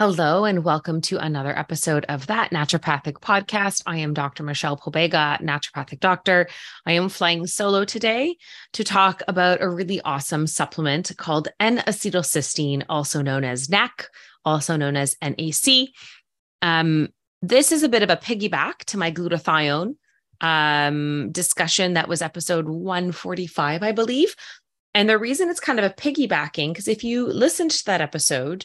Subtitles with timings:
[0.00, 3.82] Hello, and welcome to another episode of that naturopathic podcast.
[3.84, 4.44] I am Dr.
[4.44, 6.46] Michelle Pobega, naturopathic doctor.
[6.86, 8.36] I am flying solo today
[8.74, 14.06] to talk about a really awesome supplement called N acetylcysteine, also known as NAC,
[14.44, 15.88] also known as NAC.
[16.62, 17.08] Um,
[17.42, 19.96] this is a bit of a piggyback to my glutathione
[20.40, 24.36] um, discussion that was episode 145, I believe.
[24.94, 28.64] And the reason it's kind of a piggybacking, because if you listened to that episode,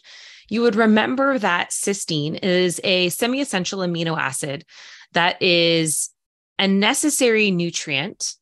[0.50, 4.66] you would remember that cysteine is a semi essential amino acid
[5.14, 6.10] that is
[6.60, 8.34] a necessary nutrient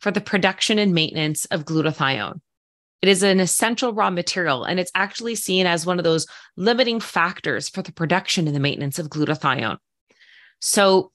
[0.00, 2.40] for the production and maintenance of glutathione.
[3.02, 7.00] It is an essential raw material, and it's actually seen as one of those limiting
[7.00, 9.78] factors for the production and the maintenance of glutathione.
[10.60, 11.12] So,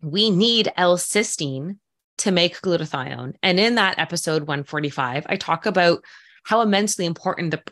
[0.00, 1.78] we need L-cysteine
[2.18, 3.34] to make glutathione.
[3.42, 6.04] And in that episode 145, I talk about
[6.44, 7.62] how immensely important the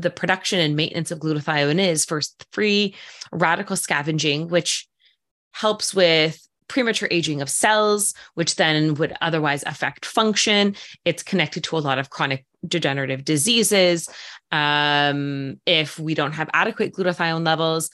[0.00, 2.20] the production and maintenance of glutathione is for
[2.52, 2.94] free
[3.32, 4.88] radical scavenging, which
[5.52, 10.76] helps with premature aging of cells, which then would otherwise affect function.
[11.04, 14.08] It's connected to a lot of chronic degenerative diseases.
[14.52, 17.90] Um, if we don't have adequate glutathione levels,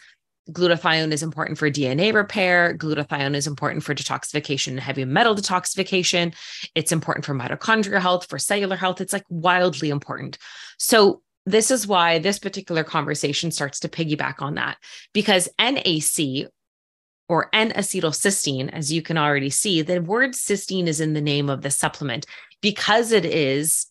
[0.51, 2.77] glutathione is important for DNA repair.
[2.77, 6.35] Glutathione is important for detoxification and heavy metal detoxification.
[6.75, 9.01] It's important for mitochondrial health, for cellular health.
[9.01, 10.39] It's like wildly important.
[10.79, 14.79] So, this is why this particular conversation starts to piggyback on that
[15.13, 16.49] because NAC
[17.29, 21.49] or N acetylcysteine, as you can already see, the word cysteine is in the name
[21.49, 22.27] of the supplement
[22.61, 23.87] because it is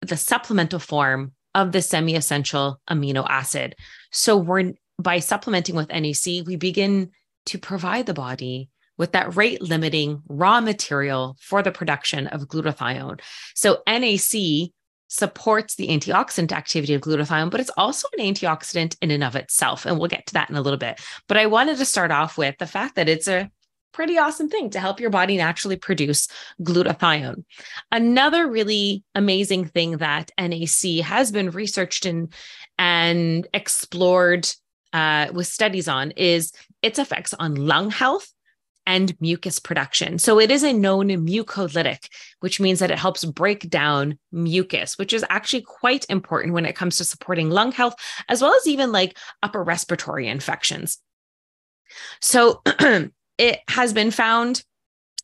[0.00, 3.74] the supplemental form of the semi essential amino acid.
[4.10, 7.10] So, we're by supplementing with NAC, we begin
[7.46, 13.20] to provide the body with that rate limiting raw material for the production of glutathione.
[13.54, 14.70] So, NAC
[15.08, 19.86] supports the antioxidant activity of glutathione, but it's also an antioxidant in and of itself.
[19.86, 21.00] And we'll get to that in a little bit.
[21.28, 23.50] But I wanted to start off with the fact that it's a
[23.92, 26.28] pretty awesome thing to help your body naturally produce
[26.60, 27.44] glutathione.
[27.90, 32.28] Another really amazing thing that NAC has been researched in
[32.78, 34.46] and explored
[34.92, 36.52] uh, with studies on is
[36.82, 38.30] its effects on lung health
[38.86, 40.18] and mucus production.
[40.18, 42.08] So it is a known mucolytic,
[42.40, 46.76] which means that it helps break down mucus, which is actually quite important when it
[46.76, 47.94] comes to supporting lung health,
[48.28, 50.98] as well as even like upper respiratory infections.
[52.20, 52.62] So
[53.38, 54.62] it has been found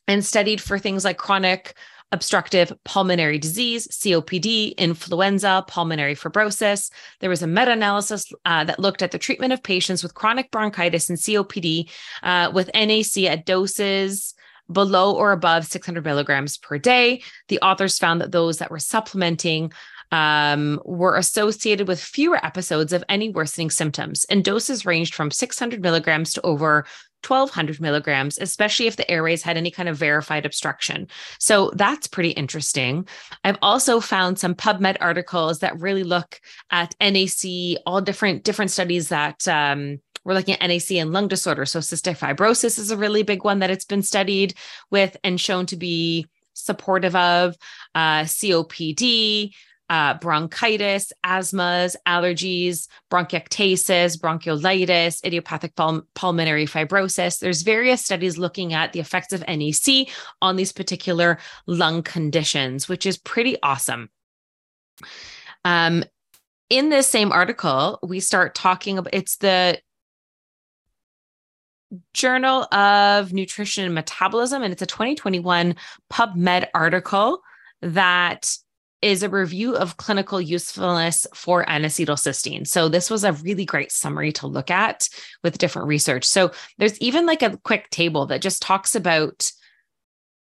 [0.07, 1.75] and studied for things like chronic
[2.13, 6.91] obstructive pulmonary disease, COPD, influenza, pulmonary fibrosis.
[7.19, 10.51] There was a meta analysis uh, that looked at the treatment of patients with chronic
[10.51, 11.89] bronchitis and COPD
[12.21, 14.35] uh, with NAC at doses
[14.71, 17.21] below or above 600 milligrams per day.
[17.47, 19.73] The authors found that those that were supplementing
[20.11, 25.81] um, were associated with fewer episodes of any worsening symptoms, and doses ranged from 600
[25.81, 26.85] milligrams to over
[27.25, 31.07] 1200 milligrams, especially if the airways had any kind of verified obstruction.
[31.39, 33.07] So that's pretty interesting.
[33.43, 36.39] I've also found some PubMed articles that really look
[36.71, 41.65] at NAC, all different different studies that um, we're looking at NAC and lung disorder.
[41.65, 44.53] So cystic fibrosis is a really big one that it's been studied
[44.89, 47.55] with and shown to be supportive of
[47.95, 49.51] uh, COPD,
[49.89, 57.39] uh, bronchitis, asthmas, allergies, bronchiectasis, bronchiolitis, idiopathic pul- pulmonary fibrosis.
[57.39, 60.07] There's various studies looking at the effects of NAC
[60.41, 61.37] on these particular
[61.67, 64.09] lung conditions, which is pretty awesome.
[65.65, 66.03] Um,
[66.69, 69.79] in this same article, we start talking about it's the
[72.13, 75.75] Journal of Nutrition and Metabolism, and it's a 2021
[76.11, 77.41] PubMed article
[77.81, 78.57] that
[79.03, 82.65] is a review of clinical usefulness for N-acetylcysteine.
[82.65, 85.09] So this was a really great summary to look at
[85.43, 86.23] with different research.
[86.23, 89.51] So there's even like a quick table that just talks about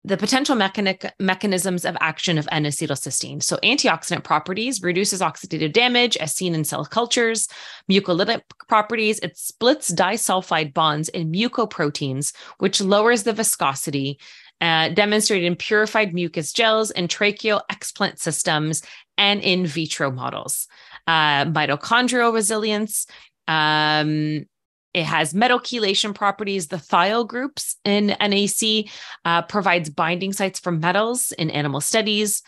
[0.04, 3.44] the potential mechanic mechanisms of action of N-acetylcysteine.
[3.44, 7.50] So antioxidant properties reduces oxidative damage as seen in cell cultures.
[7.92, 14.18] Mucolytic properties, it splits disulfide bonds in mucoproteins, which lowers the viscosity,
[14.62, 18.82] uh, demonstrated in purified mucus gels and tracheal explant systems
[19.18, 20.68] and in vitro models.
[21.06, 23.08] Uh, mitochondrial resilience,
[23.48, 24.46] um,
[24.94, 26.68] it has metal chelation properties.
[26.68, 28.90] The thiol groups in NAC
[29.26, 32.42] uh, provides binding sites for metals in animal studies.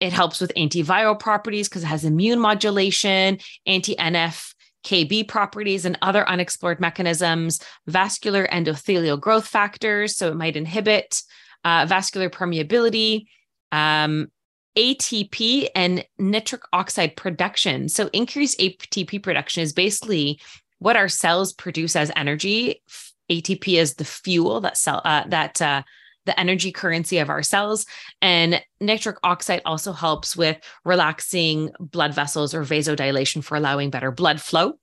[0.00, 4.54] It helps with antiviral properties because it has immune modulation, anti NF
[4.84, 10.16] KB properties, and other unexplored mechanisms, vascular endothelial growth factors.
[10.16, 11.22] So it might inhibit
[11.64, 13.26] uh, vascular permeability,
[13.72, 14.28] um,
[14.76, 17.88] ATP, and nitric oxide production.
[17.88, 20.40] So increased ATP production is basically
[20.78, 22.82] what our cells produce as energy.
[23.30, 25.82] ATP is the fuel that cell uh, that uh,
[26.26, 27.86] the energy currency of our cells.
[28.20, 34.40] And nitric oxide also helps with relaxing blood vessels or vasodilation for allowing better blood
[34.40, 34.74] flow.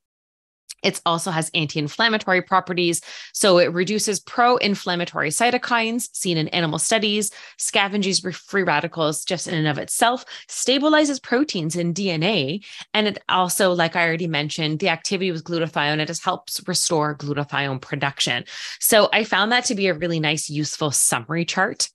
[0.83, 3.01] It also has anti inflammatory properties.
[3.33, 9.55] So it reduces pro inflammatory cytokines seen in animal studies, scavenges free radicals just in
[9.55, 12.63] and of itself, stabilizes proteins in DNA.
[12.93, 17.17] And it also, like I already mentioned, the activity with glutathione, it just helps restore
[17.17, 18.45] glutathione production.
[18.79, 21.89] So I found that to be a really nice, useful summary chart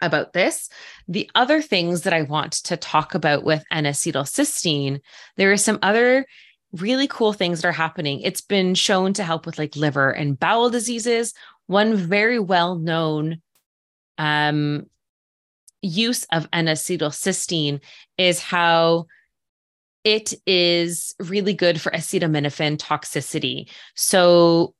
[0.00, 0.68] about this.
[1.08, 5.00] The other things that I want to talk about with N acetylcysteine,
[5.36, 6.26] there are some other
[6.72, 8.20] really cool things that are happening.
[8.20, 11.34] It's been shown to help with like liver and bowel diseases.
[11.66, 13.40] One very well known
[14.18, 14.86] um,
[15.80, 17.80] use of N-acetylcysteine
[18.16, 19.06] is how
[20.04, 23.70] it is really good for acetaminophen toxicity.
[23.94, 24.74] So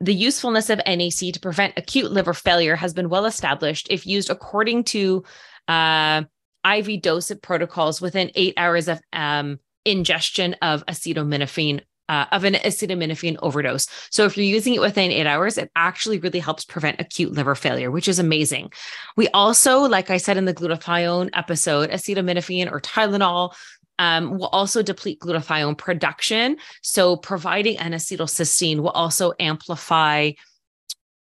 [0.00, 4.30] the usefulness of NAC to prevent acute liver failure has been well established if used
[4.30, 5.24] according to
[5.68, 6.22] uh,
[6.64, 13.36] IV dose protocols within eight hours of um, ingestion of acetaminophen uh, of an acetaminophen
[13.40, 13.86] overdose.
[14.10, 17.54] So if you're using it within eight hours, it actually really helps prevent acute liver
[17.54, 18.72] failure, which is amazing.
[19.16, 23.54] We also, like I said in the glutathione episode, acetaminophen or Tylenol
[23.98, 26.58] um, will also deplete glutathione production.
[26.82, 30.32] So providing N-acetylcysteine will also amplify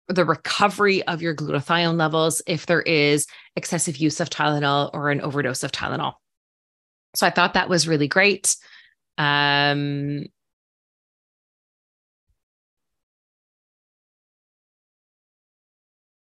[0.08, 3.26] the recovery of your glutathione levels if there is
[3.56, 6.14] excessive use of Tylenol or an overdose of Tylenol.
[7.14, 8.56] So I thought that was really great.
[9.18, 10.26] Um,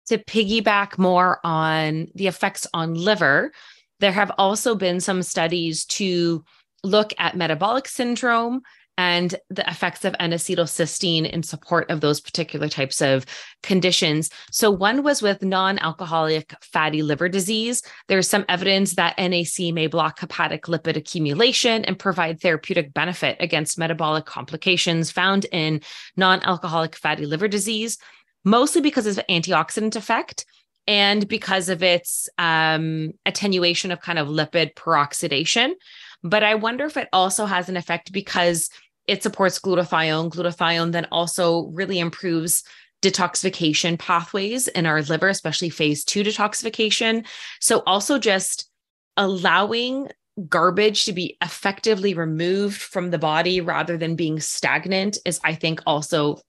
[0.07, 3.53] to piggyback more on the effects on liver,
[4.01, 6.45] there have also been some studies to
[6.85, 8.61] look at metabolic syndrome
[8.99, 13.25] and the effects of N-acetylcysteine in support of those particular types of
[13.63, 14.31] conditions.
[14.51, 17.83] So, one was with non alcoholic fatty liver disease.
[18.09, 23.79] There's some evidence that NAC may block hepatic lipid accumulation and provide therapeutic benefit against
[23.79, 25.81] metabolic complications found in
[26.17, 27.99] non alcoholic fatty liver disease,
[28.45, 30.45] mostly because of antioxidant effect
[30.87, 35.73] and because of its um, attenuation of kind of lipid peroxidation.
[36.23, 38.71] But I wonder if it also has an effect because
[39.07, 40.31] it supports glutathione.
[40.31, 42.63] Glutathione then also really improves
[43.03, 47.27] detoxification pathways in our liver, especially phase two detoxification.
[47.61, 48.71] So, also just
[49.17, 50.09] allowing
[50.49, 55.83] garbage to be effectively removed from the body rather than being stagnant is, I think,
[55.87, 56.41] also,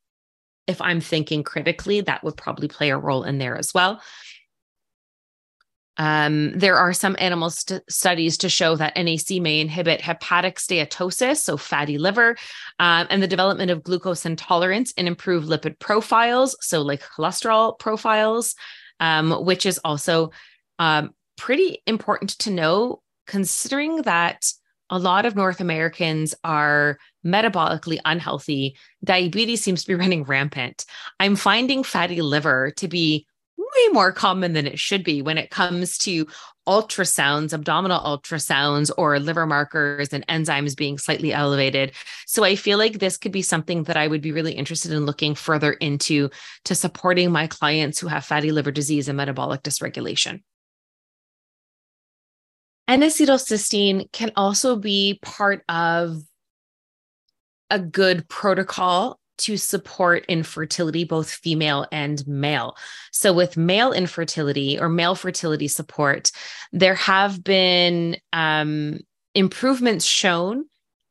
[0.67, 4.01] if I'm thinking critically, that would probably play a role in there as well.
[5.97, 11.37] Um, there are some animal st- studies to show that NAC may inhibit hepatic steatosis,
[11.37, 12.35] so fatty liver,
[12.79, 18.55] um, and the development of glucose intolerance and improve lipid profiles, so like cholesterol profiles,
[18.99, 20.31] um, which is also
[20.79, 24.51] um, pretty important to know considering that
[24.89, 28.77] a lot of North Americans are metabolically unhealthy.
[29.03, 30.85] Diabetes seems to be running rampant.
[31.19, 33.25] I'm finding fatty liver to be
[33.57, 36.27] way more common than it should be when it comes to
[36.67, 41.91] ultrasounds, abdominal ultrasounds, or liver markers and enzymes being slightly elevated.
[42.25, 45.05] So I feel like this could be something that I would be really interested in
[45.05, 46.29] looking further into
[46.65, 50.41] to supporting my clients who have fatty liver disease and metabolic dysregulation.
[52.87, 56.21] N-acetylcysteine can also be part of
[57.69, 62.75] a good protocol to support infertility, both female and male.
[63.11, 66.31] So, with male infertility or male fertility support,
[66.71, 68.99] there have been um,
[69.35, 70.65] improvements shown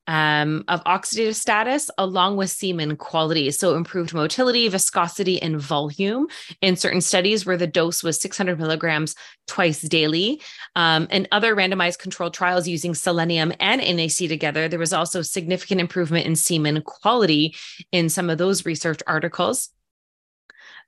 [0.06, 3.50] um, of oxidative status along with semen quality.
[3.50, 6.26] So improved motility, viscosity, and volume
[6.61, 9.14] in certain studies where the dose was 600 milligrams
[9.47, 10.40] twice daily.
[10.75, 15.80] Um, and other randomized controlled trials using selenium and NAC together, there was also significant
[15.80, 17.54] improvement in semen quality
[17.92, 19.71] in some of those research articles.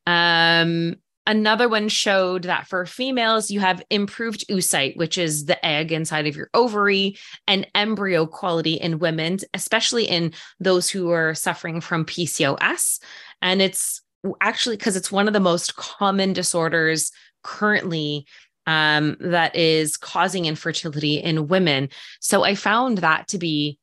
[0.07, 5.91] Um, Another one showed that for females, you have improved oocyte, which is the egg
[5.91, 7.17] inside of your ovary,
[7.47, 13.01] and embryo quality in women, especially in those who are suffering from PCOS.
[13.41, 14.03] And it's
[14.41, 17.11] actually because it's one of the most common disorders
[17.43, 18.27] currently
[18.67, 21.89] um, that is causing infertility in women.
[22.21, 23.79] So I found that to be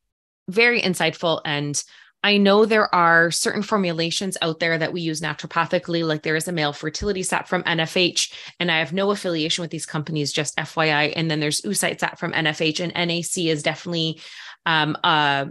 [0.50, 1.81] very insightful and
[2.24, 6.48] I know there are certain formulations out there that we use naturopathically, like there is
[6.48, 10.56] a male fertility sap from NFH, and I have no affiliation with these companies, just
[10.58, 11.13] FYI.
[11.16, 14.22] And then there's oocyte sap from NFH, and NAC is definitely
[14.68, 15.48] um, a,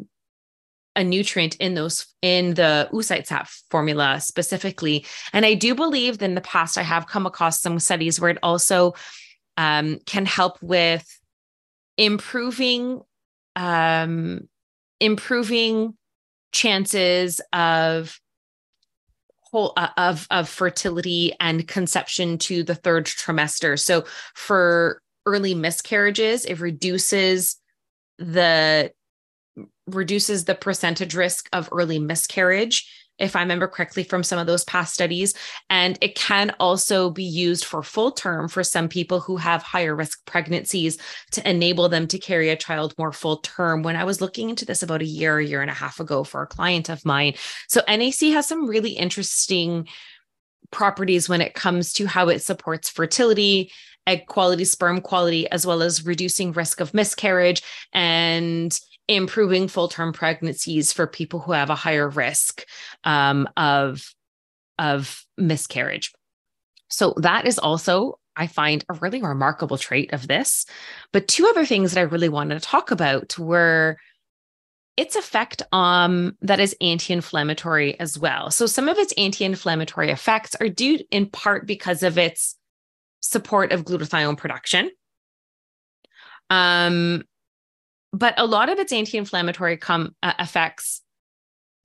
[0.94, 5.04] a nutrient in those in the oocyte sap formula specifically.
[5.32, 8.30] And I do believe that in the past I have come across some studies where
[8.30, 8.94] it also
[9.56, 11.04] um, can help with
[11.96, 13.00] improving
[13.56, 14.48] um,
[15.00, 15.96] improving
[16.52, 18.18] chances of
[19.50, 23.78] whole uh, of of fertility and conception to the third trimester.
[23.78, 24.04] So
[24.34, 27.56] for early miscarriages, it reduces
[28.18, 28.92] the
[29.86, 32.88] reduces the percentage risk of early miscarriage
[33.20, 35.34] if I remember correctly from some of those past studies.
[35.68, 39.94] And it can also be used for full term for some people who have higher
[39.94, 40.98] risk pregnancies
[41.32, 43.82] to enable them to carry a child more full term.
[43.82, 46.24] When I was looking into this about a year, a year and a half ago
[46.24, 47.34] for a client of mine.
[47.68, 49.86] So NAC has some really interesting
[50.70, 53.70] properties when it comes to how it supports fertility
[54.06, 57.62] egg quality sperm quality as well as reducing risk of miscarriage
[57.92, 58.80] and
[59.16, 62.64] improving full term pregnancies for people who have a higher risk
[63.04, 64.14] um, of,
[64.78, 66.12] of miscarriage.
[66.88, 70.66] So, that is also, I find, a really remarkable trait of this.
[71.12, 73.96] But two other things that I really wanted to talk about were
[74.96, 78.50] its effect um, that is anti-inflammatory as well.
[78.50, 82.56] So some of its anti-inflammatory effects are due in part because of its
[83.20, 84.90] support of glutathione production.
[86.50, 87.22] Um,
[88.12, 91.02] but a lot of its anti-inflammatory com- uh, effects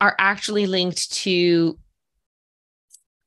[0.01, 1.77] are actually linked to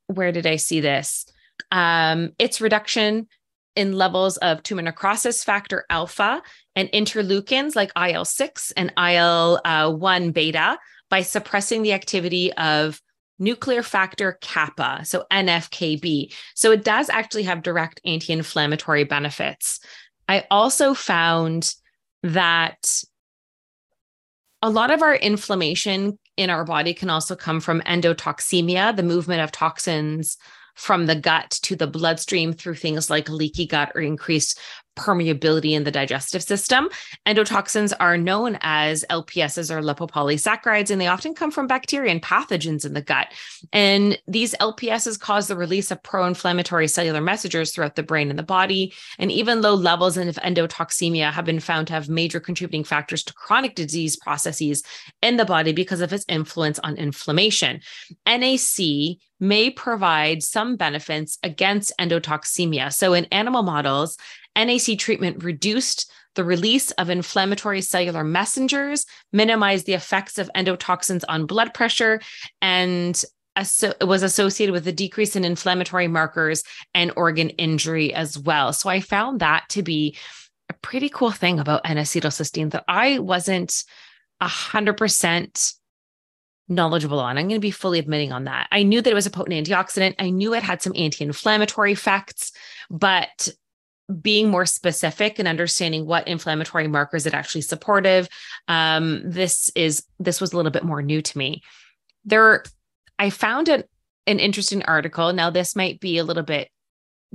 [0.07, 1.27] where did I see this?
[1.71, 3.29] Um, its reduction
[3.77, 6.43] in levels of tumor necrosis factor alpha
[6.75, 10.79] and interleukins like IL 6 and IL uh, 1 beta
[11.11, 13.01] by suppressing the activity of
[13.39, 16.35] nuclear factor kappa, so NFKB.
[16.55, 19.81] So it does actually have direct anti inflammatory benefits.
[20.29, 21.73] I also found
[22.23, 23.03] that
[24.63, 29.43] a lot of our inflammation in our body can also come from endotoxemia, the movement
[29.43, 30.37] of toxins
[30.75, 34.61] from the gut to the bloodstream through things like leaky gut or increased
[34.99, 36.89] permeability in the digestive system.
[37.27, 42.85] Endotoxins are known as LPSs or lipopolysaccharides, and they often come from bacteria and pathogens
[42.85, 43.29] in the gut.
[43.73, 48.39] And these LPSs cause the release of pro inflammatory cellular messengers throughout the brain and
[48.39, 48.93] the body.
[49.19, 53.33] And even low levels of endotoxemia have been found to have major contributing factors to
[53.35, 54.83] chronic disease processes
[55.23, 57.81] in the body because of its influence on inflammation.
[58.27, 62.93] NAC may provide some benefits against endotoxemia.
[62.93, 64.17] So, in animal models,
[64.59, 71.47] NAC treatment reduced the release of inflammatory cellular messengers, minimized the effects of endotoxins on
[71.47, 72.21] blood pressure,
[72.61, 73.25] and
[74.03, 76.63] was associated with a decrease in inflammatory markers
[76.95, 78.73] and organ injury as well.
[78.73, 80.17] So I found that to be
[80.69, 83.85] a pretty cool thing about N-acetylcysteine that I wasn't
[84.41, 85.73] a hundred percent
[86.69, 87.39] knowledgeable on.
[87.39, 88.69] I'm going to be fully admitting on that.
[88.71, 90.15] I knew that it was a potent antioxidant.
[90.19, 92.53] I knew it had some anti-inflammatory effects,
[92.91, 93.49] but
[94.23, 98.29] being more specific and understanding what inflammatory markers it actually supportive
[98.67, 101.63] um, this is this was a little bit more new to me.
[102.25, 102.65] There
[103.19, 103.85] i found an,
[104.27, 105.33] an interesting article.
[105.33, 106.71] Now this might be a little bit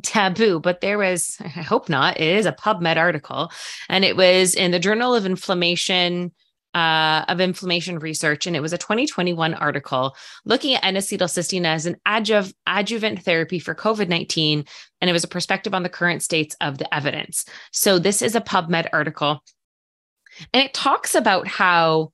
[0.01, 3.51] taboo but there was i hope not it is a pubmed article
[3.89, 6.32] and it was in the journal of inflammation
[6.74, 10.15] uh, of inflammation research, and it was a 2021 article
[10.46, 14.65] looking at N-acetylcysteine as an adjuv- adjuvant therapy for COVID 19,
[15.01, 17.46] and it was a perspective on the current states of the evidence.
[17.72, 19.44] So this is a PubMed article,
[20.53, 22.12] and it talks about how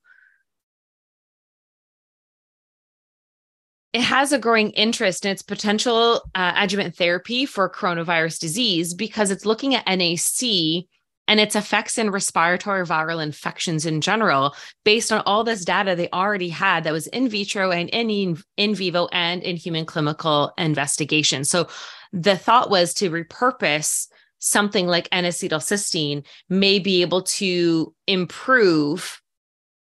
[3.92, 9.30] it has a growing interest in its potential uh, adjuvant therapy for coronavirus disease because
[9.30, 10.84] it's looking at NAC
[11.30, 14.52] and its effects in respiratory viral infections in general,
[14.84, 18.74] based on all this data they already had that was in vitro and in, in
[18.74, 21.44] vivo and in human clinical investigation.
[21.44, 21.68] So
[22.12, 24.08] the thought was to repurpose
[24.40, 29.22] something like N-acetylcysteine may be able to improve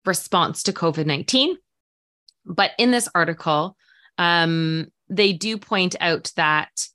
[0.06, 1.58] response to COVID 19.
[2.46, 3.76] But in this article,
[4.20, 6.88] um, they do point out that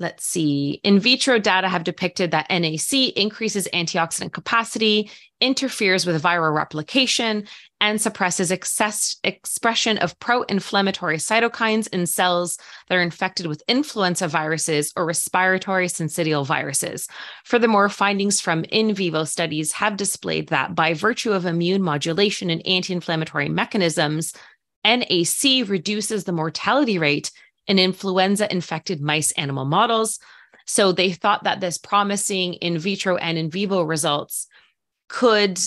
[0.00, 5.10] let's see, in vitro data have depicted that NAC increases antioxidant capacity,
[5.42, 7.46] interferes with viral replication,
[7.82, 14.26] and suppresses excess expression of pro inflammatory cytokines in cells that are infected with influenza
[14.26, 17.06] viruses or respiratory syncytial viruses.
[17.44, 22.66] Furthermore, findings from in vivo studies have displayed that by virtue of immune modulation and
[22.66, 24.32] anti inflammatory mechanisms,
[24.84, 27.30] NAC reduces the mortality rate
[27.70, 30.18] in influenza infected mice animal models.
[30.66, 34.48] So they thought that this promising in vitro and in vivo results
[35.08, 35.58] could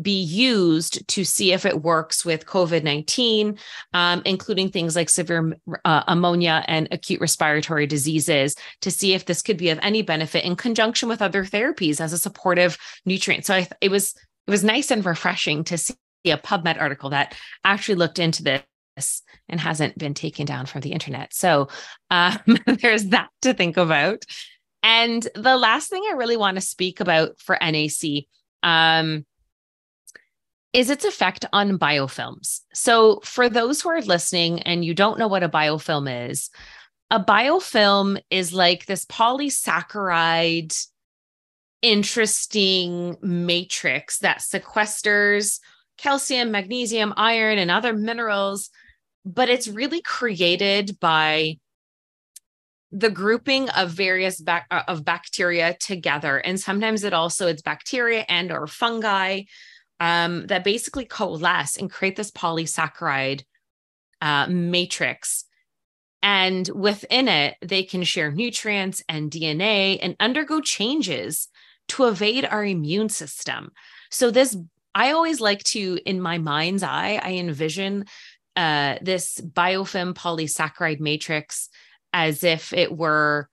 [0.00, 3.58] be used to see if it works with COVID 19,
[3.92, 9.42] um, including things like severe uh, pneumonia and acute respiratory diseases, to see if this
[9.42, 13.44] could be of any benefit in conjunction with other therapies as a supportive nutrient.
[13.44, 14.14] So I, it was
[14.46, 15.94] it was nice and refreshing to see
[16.26, 18.62] a PubMed article that actually looked into this
[19.48, 21.32] and hasn't been taken down from the internet.
[21.34, 21.68] So
[22.10, 24.24] um, there's that to think about.
[24.82, 28.24] And the last thing I really want to speak about for NAC
[28.62, 29.26] um,
[30.72, 32.60] is its effect on biofilms.
[32.72, 36.50] So for those who are listening and you don't know what a biofilm is,
[37.10, 40.86] a biofilm is like this polysaccharide
[41.82, 45.60] interesting matrix that sequesters
[46.00, 48.70] calcium, magnesium, iron, and other minerals
[49.24, 51.58] but it's really created by
[52.92, 56.38] the grouping of various bac- uh, of bacteria together.
[56.38, 59.42] And sometimes it also it's bacteria and or fungi
[60.00, 63.44] um, that basically coalesce and create this polysaccharide
[64.20, 65.44] uh, matrix.
[66.22, 71.48] And within it they can share nutrients and dna and undergo changes
[71.88, 73.70] to evade our immune system.
[74.10, 74.56] So this
[74.94, 78.04] i always like to in my mind's eye i envision
[78.60, 81.70] uh, this biofilm polysaccharide matrix
[82.12, 83.48] as if it were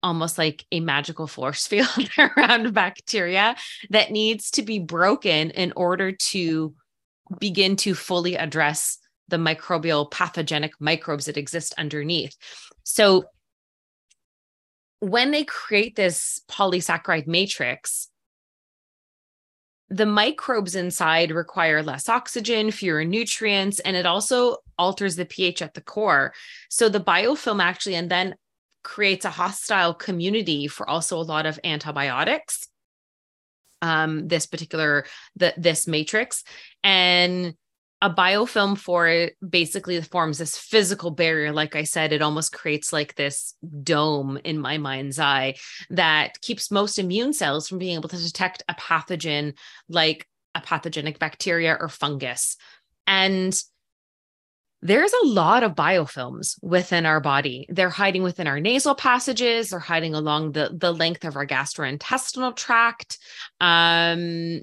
[0.00, 3.56] almost like a magical force field around bacteria
[3.90, 6.72] that needs to be broken in order to
[7.40, 12.36] begin to fully address the microbial pathogenic microbes that exist underneath.
[12.84, 13.24] So
[15.00, 18.06] when they create this polysaccharide matrix,
[19.92, 25.74] the microbes inside require less oxygen, fewer nutrients, and it also alters the pH at
[25.74, 26.32] the core.
[26.70, 28.34] So the biofilm actually, and then
[28.82, 32.66] creates a hostile community for also a lot of antibiotics.
[33.82, 36.44] Um, this particular the this matrix
[36.84, 37.54] and
[38.02, 41.52] a biofilm for it basically forms this physical barrier.
[41.52, 45.54] Like I said, it almost creates like this dome in my mind's eye
[45.90, 49.54] that keeps most immune cells from being able to detect a pathogen
[49.88, 52.56] like a pathogenic bacteria or fungus.
[53.06, 53.58] And
[54.84, 57.66] there's a lot of biofilms within our body.
[57.68, 62.56] They're hiding within our nasal passages, they're hiding along the, the length of our gastrointestinal
[62.56, 63.18] tract.
[63.60, 64.62] Um,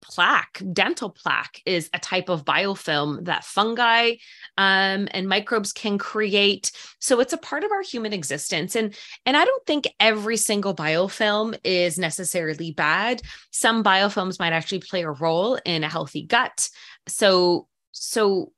[0.00, 4.12] plaque, dental plaque, is a type of biofilm that fungi
[4.56, 6.72] um, and microbes can create.
[6.98, 8.76] So it's a part of our human existence.
[8.76, 8.94] And,
[9.26, 13.22] and I don't think every single biofilm is necessarily bad.
[13.50, 16.68] Some biofilms might actually play a role in a healthy gut.
[17.06, 18.52] So, so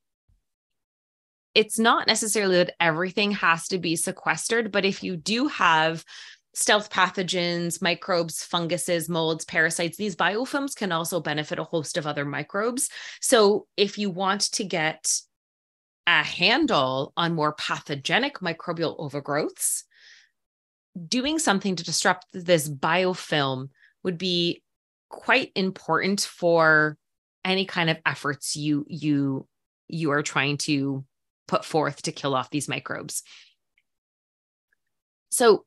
[1.53, 6.05] it's not necessarily that everything has to be sequestered, but if you do have
[6.53, 12.25] stealth pathogens, microbes, funguses, molds, parasites, these biofilms can also benefit a host of other
[12.25, 12.89] microbes.
[13.21, 15.13] So if you want to get
[16.07, 19.83] a handle on more pathogenic microbial overgrowths,
[21.07, 23.69] doing something to disrupt this biofilm
[24.03, 24.61] would be
[25.09, 26.97] quite important for
[27.45, 29.47] any kind of efforts you you
[29.87, 31.03] you are trying to
[31.47, 33.23] put forth to kill off these microbes.
[35.29, 35.65] So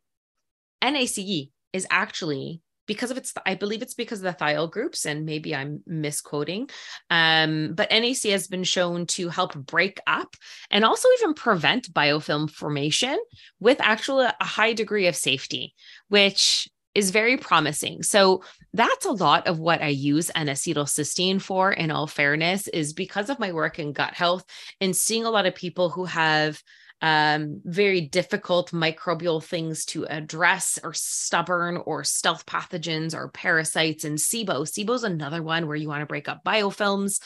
[0.90, 5.24] NACE is actually because of its i believe it's because of the thiol groups and
[5.24, 6.68] maybe i'm misquoting
[7.10, 10.36] um, but nac has been shown to help break up
[10.70, 13.18] and also even prevent biofilm formation
[13.60, 15.74] with actually a high degree of safety
[16.08, 18.04] which is very promising.
[18.04, 23.30] So that's a lot of what i use n-acetylcysteine for in all fairness is because
[23.30, 24.44] of my work in gut health
[24.80, 26.62] and seeing a lot of people who have
[27.04, 34.04] um, very difficult microbial things to address, or stubborn or stealth pathogens or parasites.
[34.04, 37.20] And SIBO, SIBO is another one where you want to break up biofilms.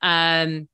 [0.00, 0.68] Um,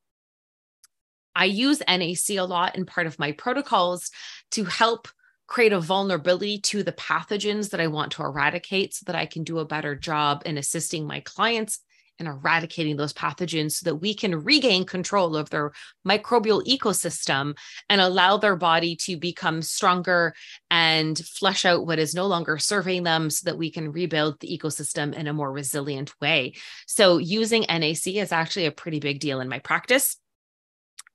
[1.35, 4.11] I use NAC a lot in part of my protocols
[4.51, 5.09] to help
[5.47, 9.43] create a vulnerability to the pathogens that I want to eradicate so that I can
[9.43, 11.79] do a better job in assisting my clients
[12.21, 15.73] in eradicating those pathogens so that we can regain control of their
[16.07, 17.57] microbial ecosystem
[17.89, 20.35] and allow their body to become stronger
[20.71, 24.59] and flush out what is no longer serving them so that we can rebuild the
[24.59, 26.55] ecosystem in a more resilient way.
[26.87, 30.17] So, using NAC is actually a pretty big deal in my practice.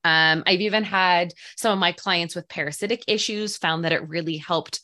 [0.04, 4.38] Um, I've even had some of my clients with parasitic issues found that it really
[4.38, 4.82] helped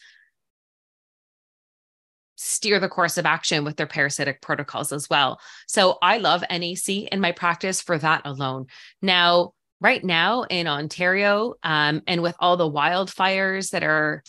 [2.41, 5.39] steer the course of action with their parasitic protocols as well.
[5.67, 8.65] So I love NAC in my practice for that alone.
[9.01, 14.23] Now, right now in Ontario, um, and with all the wildfires that are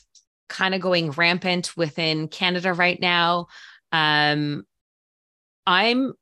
[0.49, 3.47] kind of going rampant within Canada right now,
[3.93, 4.65] um,
[5.67, 6.13] I'm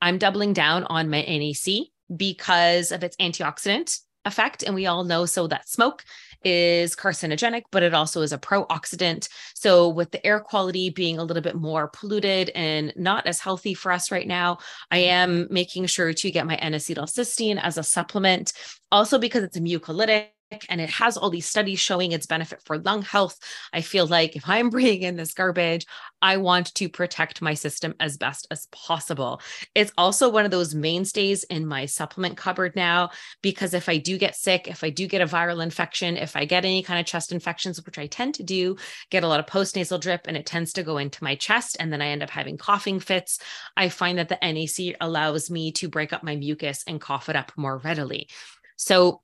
[0.00, 4.62] I'm doubling down on my NAC because of its antioxidant effect.
[4.62, 6.04] And we all know so that smoke
[6.44, 9.28] is carcinogenic, but it also is a pro-oxidant.
[9.54, 13.74] So with the air quality being a little bit more polluted and not as healthy
[13.74, 14.58] for us right now,
[14.90, 18.52] I am making sure to get my N-acetylcysteine as a supplement,
[18.92, 20.28] also because it's a mucolytic
[20.68, 23.38] and it has all these studies showing its benefit for lung health.
[23.72, 25.86] I feel like if I'm breathing in this garbage,
[26.22, 29.40] I want to protect my system as best as possible.
[29.74, 33.10] It's also one of those mainstays in my supplement cupboard now,
[33.42, 36.44] because if I do get sick, if I do get a viral infection, if I
[36.44, 38.76] get any kind of chest infections, which I tend to do,
[39.10, 41.92] get a lot of postnasal drip and it tends to go into my chest, and
[41.92, 43.38] then I end up having coughing fits,
[43.76, 47.36] I find that the NAC allows me to break up my mucus and cough it
[47.36, 48.28] up more readily.
[48.76, 49.20] So,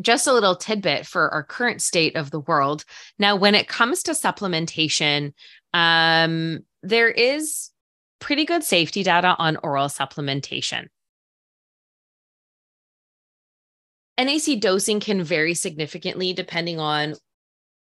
[0.00, 2.84] just a little tidbit for our current state of the world.
[3.18, 5.32] Now, when it comes to supplementation,
[5.74, 7.70] um, there is
[8.20, 10.86] pretty good safety data on oral supplementation.
[14.18, 17.14] NAC dosing can vary significantly depending on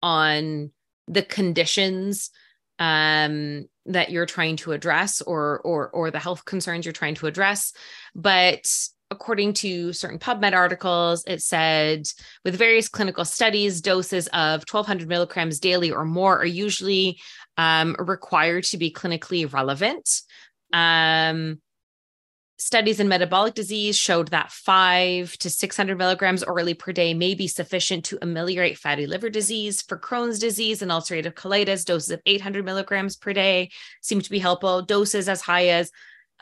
[0.01, 0.71] on
[1.07, 2.31] the conditions
[2.79, 7.27] um, that you're trying to address or or or the health concerns you're trying to
[7.27, 7.73] address,
[8.15, 8.65] but
[9.13, 12.07] according to certain PubMed articles, it said
[12.43, 17.19] with various clinical studies, doses of 1200 milligrams daily or more are usually
[17.57, 20.09] um, required to be clinically relevant.
[20.73, 21.61] Um,
[22.57, 27.47] studies in metabolic disease showed that five to 600 milligrams orally per day may be
[27.47, 29.81] sufficient to ameliorate fatty liver disease.
[29.81, 33.69] For Crohn's disease and ulcerative colitis, doses of 800 milligrams per day
[34.01, 34.81] seem to be helpful.
[34.81, 35.91] Doses as high as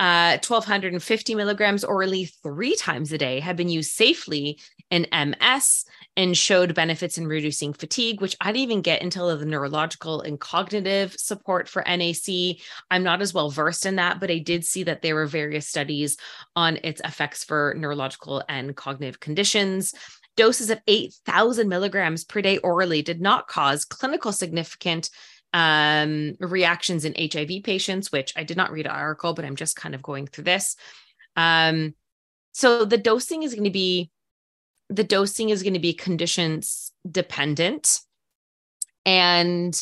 [0.02, 4.60] uh, 1250 milligrams orally three times a day have been used safely
[4.90, 5.86] in MS
[6.18, 10.40] and showed benefits in reducing fatigue, which I didn't even get until the neurological and
[10.40, 12.58] cognitive support for NAC.
[12.90, 15.68] I'm not as well versed in that, but I did see that there were various
[15.68, 16.18] studies
[16.56, 19.94] on its effects for neurological and cognitive conditions.
[20.36, 25.12] Doses of 8,000 milligrams per day orally did not cause clinical significant
[25.54, 29.76] um, reactions in HIV patients, which I did not read an article, but I'm just
[29.76, 30.76] kind of going through this.
[31.36, 31.96] Um,
[32.54, 34.12] so the dosing is going to be
[34.90, 38.02] the dosing is going to be conditions dependent.
[39.06, 39.82] And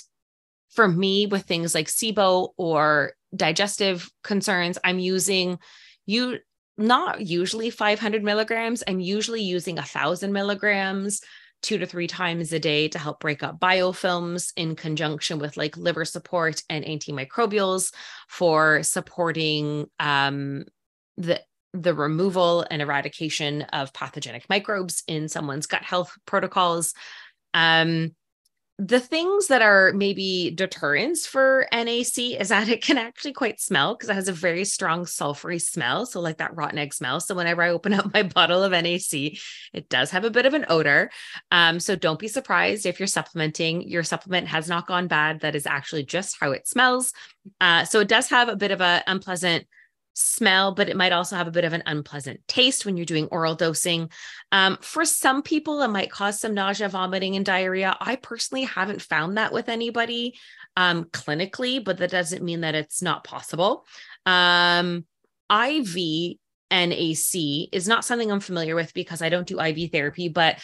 [0.70, 5.58] for me, with things like SIBO or digestive concerns, I'm using
[6.06, 6.38] you
[6.78, 8.84] not usually 500 milligrams.
[8.88, 11.22] I'm usually using a thousand milligrams
[11.62, 15.76] two to three times a day to help break up biofilms in conjunction with like
[15.78, 17.94] liver support and antimicrobials
[18.28, 20.66] for supporting um,
[21.18, 21.42] the
[21.74, 26.94] the removal and eradication of pathogenic microbes in someone's gut health protocols.
[27.54, 28.16] Um,
[28.82, 33.94] the things that are maybe deterrents for NAC is that it can actually quite smell
[33.94, 36.06] because it has a very strong sulfury smell.
[36.06, 37.20] So, like that rotten egg smell.
[37.20, 39.38] So, whenever I open up my bottle of NAC,
[39.74, 41.12] it does have a bit of an odor.
[41.52, 45.42] Um, so, don't be surprised if you're supplementing, your supplement has not gone bad.
[45.42, 47.12] That is actually just how it smells.
[47.60, 49.68] Uh, so, it does have a bit of an unpleasant
[50.14, 53.28] smell, but it might also have a bit of an unpleasant taste when you're doing
[53.32, 54.10] oral dosing.
[54.52, 57.96] Um, for some people, it might cause some nausea, vomiting, and diarrhea.
[58.00, 60.36] I personally haven't found that with anybody
[60.76, 63.86] um, clinically, but that doesn't mean that it's not possible.
[64.26, 65.06] Um,
[65.52, 66.38] IV
[66.72, 67.36] NAC
[67.72, 70.58] is not something I'm familiar with because I don't do IV therapy, but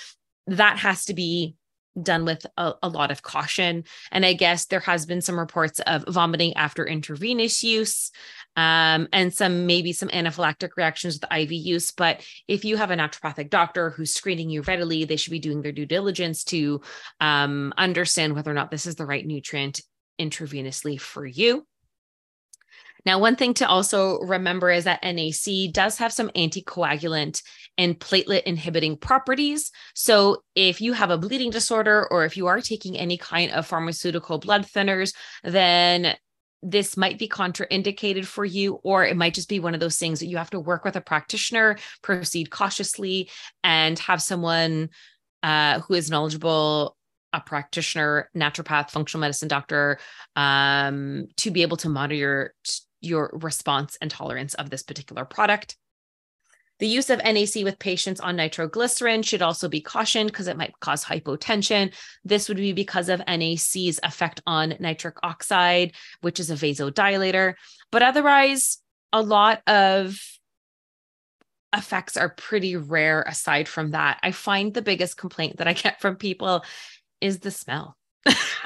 [0.48, 1.56] that has to be
[2.02, 3.84] done with a, a, lot of caution.
[4.12, 8.12] And I guess there has been some reports of vomiting after intravenous use
[8.56, 11.92] um, and some maybe some anaphylactic reactions with IV use.
[11.92, 15.62] But if you have a naturopathic doctor who's screening you readily, they should be doing
[15.62, 16.82] their due diligence to
[17.20, 19.82] um, understand whether or not this is the right nutrient
[20.20, 21.66] intravenously for you.
[23.06, 27.42] Now, one thing to also remember is that NAC does have some anticoagulant
[27.78, 29.72] and platelet inhibiting properties.
[29.94, 33.68] So, if you have a bleeding disorder or if you are taking any kind of
[33.68, 35.14] pharmaceutical blood thinners,
[35.44, 36.16] then
[36.64, 40.20] this might be contraindicated for you, or it might just be one of those things
[40.20, 43.30] that you have to work with a practitioner, proceed cautiously,
[43.64, 44.90] and have someone
[45.44, 46.98] uh, who is knowledgeable
[47.36, 50.00] a practitioner, naturopath, functional medicine doctor,
[50.38, 52.56] um, to be able to monitor
[53.06, 55.78] your response and tolerance of this particular product.
[56.80, 60.78] The use of NAC with patients on nitroglycerin should also be cautioned because it might
[60.82, 61.94] cause hypotension.
[62.26, 67.54] This would be because of NAC's effect on nitric oxide, which is a vasodilator.
[67.92, 68.80] But otherwise,
[69.14, 70.20] a lot of
[71.74, 74.20] effects are pretty rare aside from that.
[74.22, 76.66] I find the biggest complaint that I get from people
[77.22, 77.96] is the smell.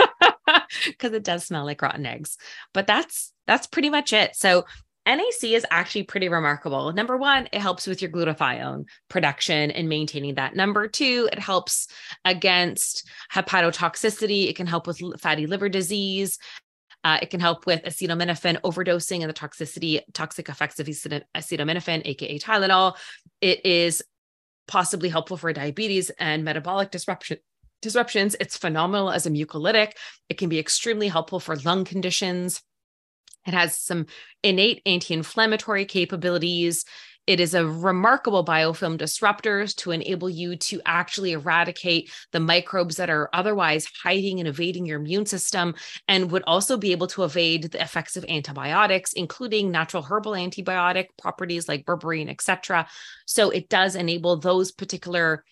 [0.85, 2.37] because it does smell like rotten eggs.
[2.73, 4.35] But that's that's pretty much it.
[4.35, 4.65] So
[5.05, 6.93] NAC is actually pretty remarkable.
[6.93, 10.55] Number one, it helps with your glutathione production and maintaining that.
[10.55, 11.87] Number two, it helps
[12.25, 14.47] against hepatotoxicity.
[14.47, 16.37] It can help with fatty liver disease.
[17.03, 22.37] Uh, it can help with acetaminophen overdosing and the toxicity, toxic effects of acetaminophen, aka
[22.37, 22.97] Tylenol.
[23.41, 24.03] It is
[24.67, 27.37] possibly helpful for diabetes and metabolic disruption
[27.81, 28.35] disruptions.
[28.39, 29.93] It's phenomenal as a mucolytic.
[30.29, 32.61] It can be extremely helpful for lung conditions.
[33.47, 34.05] It has some
[34.43, 36.85] innate anti inflammatory capabilities.
[37.29, 43.11] It is a remarkable biofilm disruptor to enable you to actually eradicate the microbes that
[43.11, 45.75] are otherwise hiding and evading your immune system,
[46.07, 51.05] and would also be able to evade the effects of antibiotics, including natural herbal antibiotic
[51.21, 52.87] properties like berberine, etc.
[53.27, 55.45] So it does enable those particular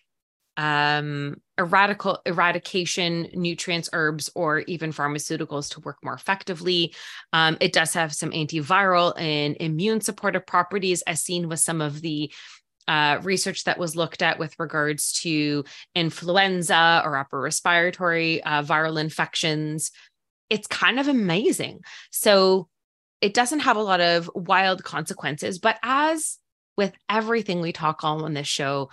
[0.57, 6.93] um, eradical eradication nutrients, herbs, or even pharmaceuticals to work more effectively.
[7.33, 12.01] Um, it does have some antiviral and immune supportive properties, as seen with some of
[12.01, 12.31] the
[12.87, 18.99] uh, research that was looked at with regards to influenza or upper respiratory uh, viral
[18.99, 19.91] infections.
[20.49, 21.81] It's kind of amazing.
[22.11, 22.69] So
[23.19, 26.37] it doesn't have a lot of wild consequences, but as
[26.77, 28.89] with everything we talk on on this show,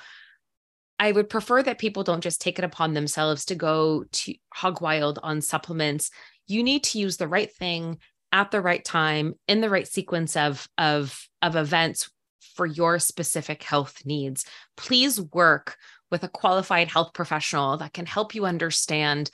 [0.98, 4.80] I would prefer that people don't just take it upon themselves to go to hog
[4.80, 6.10] wild on supplements.
[6.46, 7.98] You need to use the right thing
[8.32, 12.10] at the right time in the right sequence of of of events
[12.54, 14.44] for your specific health needs.
[14.76, 15.76] Please work
[16.10, 19.30] with a qualified health professional that can help you understand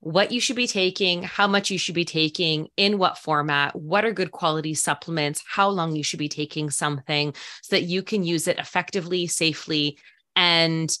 [0.00, 4.04] what you should be taking, how much you should be taking, in what format, what
[4.04, 8.22] are good quality supplements, how long you should be taking something so that you can
[8.22, 9.98] use it effectively, safely,
[10.36, 10.96] and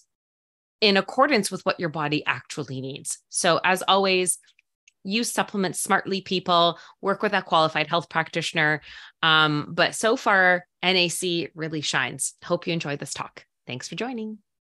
[0.80, 3.18] in accordance with what your body actually needs.
[3.28, 4.38] So, as always,
[5.04, 8.82] use supplements smartly, people, work with a qualified health practitioner.
[9.22, 12.34] Um, but so far, NAC really shines.
[12.44, 13.44] Hope you enjoyed this talk.
[13.66, 14.38] Thanks for joining.